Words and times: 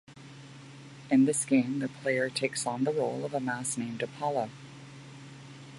In 1.11 1.25
this 1.25 1.45
game, 1.45 1.77
the 1.77 1.87
player 1.87 2.27
takes 2.27 2.65
on 2.65 2.85
the 2.85 2.91
role 2.91 3.23
of 3.23 3.35
a 3.35 3.39
mouse 3.39 3.77
named 3.77 4.01
Apollo. 4.01 4.49